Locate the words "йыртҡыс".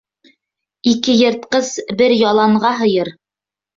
1.23-1.69